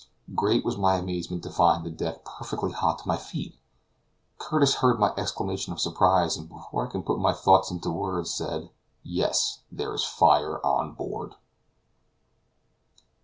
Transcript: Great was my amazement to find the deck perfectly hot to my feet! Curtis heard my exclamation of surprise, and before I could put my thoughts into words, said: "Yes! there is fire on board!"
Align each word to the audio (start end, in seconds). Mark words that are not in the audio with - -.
Great 0.33 0.65
was 0.65 0.79
my 0.79 0.95
amazement 0.95 1.43
to 1.43 1.51
find 1.51 1.83
the 1.85 1.91
deck 1.91 2.25
perfectly 2.25 2.71
hot 2.71 2.97
to 2.97 3.07
my 3.07 3.17
feet! 3.17 3.59
Curtis 4.39 4.73
heard 4.81 4.99
my 4.99 5.13
exclamation 5.15 5.73
of 5.73 5.79
surprise, 5.79 6.35
and 6.35 6.49
before 6.49 6.87
I 6.87 6.89
could 6.91 7.05
put 7.05 7.19
my 7.19 7.33
thoughts 7.33 7.69
into 7.69 7.91
words, 7.91 8.33
said: 8.33 8.71
"Yes! 9.03 9.59
there 9.71 9.93
is 9.93 10.03
fire 10.03 10.57
on 10.65 10.93
board!" 10.93 11.35